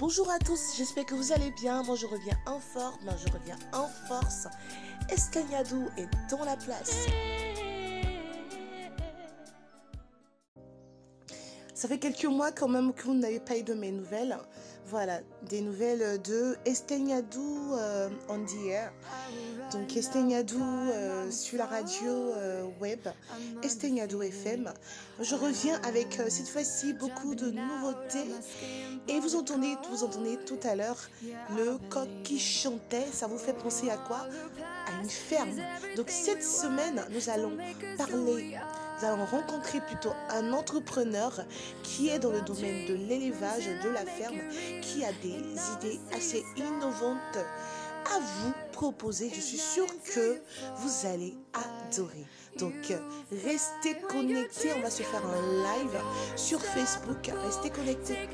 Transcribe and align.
Bonjour 0.00 0.28
à 0.28 0.40
tous, 0.40 0.74
j'espère 0.76 1.06
que 1.06 1.14
vous 1.14 1.30
allez 1.30 1.52
bien. 1.52 1.84
Moi 1.84 1.94
je 1.94 2.06
reviens 2.06 2.36
en 2.46 2.58
forme, 2.58 2.98
je 3.24 3.32
reviens 3.32 3.56
en 3.72 3.86
force. 4.08 4.48
Escagnadou 5.08 5.88
est 5.96 6.08
dans 6.28 6.44
la 6.44 6.56
place. 6.56 7.06
Ça 11.74 11.88
fait 11.88 11.98
quelques 11.98 12.24
mois 12.26 12.52
quand 12.52 12.68
même 12.68 12.92
que 12.92 13.02
vous 13.02 13.14
n'avez 13.14 13.40
pas 13.40 13.58
eu 13.58 13.64
de 13.64 13.74
mes 13.74 13.90
nouvelles. 13.90 14.38
Voilà, 14.86 15.20
des 15.48 15.60
nouvelles 15.60 16.20
de 16.22 16.56
Estegnadou 16.64 17.74
euh, 17.74 18.08
on 18.28 18.44
the 18.44 18.66
air. 18.68 18.92
Donc 19.72 19.96
Estegnadou 19.96 20.62
euh, 20.62 21.30
sur 21.32 21.58
la 21.58 21.66
radio 21.66 22.10
euh, 22.10 22.64
web, 22.80 23.00
Estegnadou 23.62 24.22
FM. 24.22 24.72
Je 25.20 25.34
reviens 25.34 25.80
avec 25.82 26.20
euh, 26.20 26.26
cette 26.28 26.48
fois-ci 26.48 26.92
beaucoup 26.92 27.34
de 27.34 27.50
nouveautés. 27.50 28.30
Et 29.08 29.18
vous 29.18 29.34
entendez, 29.34 29.74
vous 29.90 30.04
entendez 30.04 30.38
tout 30.46 30.60
à 30.62 30.76
l'heure 30.76 31.00
le 31.56 31.78
coq 31.88 32.08
qui 32.22 32.38
chantait. 32.38 33.06
Ça 33.12 33.26
vous 33.26 33.38
fait 33.38 33.54
penser 33.54 33.90
à 33.90 33.96
quoi? 33.96 34.28
À 34.86 35.02
une 35.02 35.10
ferme. 35.10 35.50
Donc 35.96 36.10
cette 36.10 36.44
semaine, 36.44 37.04
nous 37.10 37.30
allons 37.30 37.56
parler 37.96 38.58
nous 38.98 39.04
allons 39.06 39.24
rencontrer 39.24 39.80
plutôt 39.80 40.12
un 40.30 40.52
entrepreneur 40.52 41.32
qui 41.82 42.08
est 42.08 42.18
dans 42.18 42.30
le 42.30 42.40
domaine 42.42 42.86
de 42.86 42.94
l'élevage, 42.94 43.66
de 43.82 43.88
la 43.88 44.04
ferme, 44.04 44.40
qui 44.80 45.04
a 45.04 45.12
des 45.22 45.38
idées 45.76 46.00
assez 46.14 46.44
innovantes 46.56 47.38
à 48.06 48.20
vous 48.20 48.52
proposer. 48.72 49.30
Je 49.34 49.40
suis 49.40 49.58
sûre 49.58 49.86
que 50.14 50.40
vous 50.76 51.06
allez 51.06 51.34
adorer. 51.52 52.26
Donc, 52.58 52.92
restez 53.44 53.96
connectés. 54.08 54.70
On 54.76 54.82
va 54.82 54.90
se 54.90 55.02
faire 55.02 55.22
un 55.24 55.62
live 55.62 56.00
sur 56.36 56.60
Facebook. 56.60 57.30
Restez 57.44 57.70
connectés. 57.70 58.28